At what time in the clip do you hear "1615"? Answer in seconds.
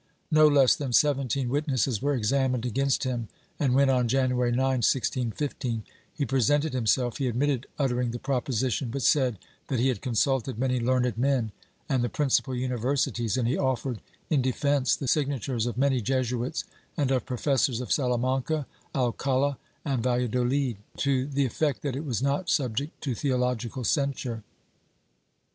4.57-5.83